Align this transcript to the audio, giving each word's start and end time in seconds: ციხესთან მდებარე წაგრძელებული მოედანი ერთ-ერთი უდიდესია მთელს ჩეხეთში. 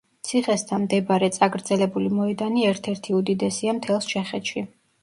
ციხესთან 0.27 0.81
მდებარე 0.85 1.29
წაგრძელებული 1.35 2.09
მოედანი 2.17 2.67
ერთ-ერთი 2.73 3.17
უდიდესია 3.21 3.79
მთელს 3.81 4.15
ჩეხეთში. 4.17 4.69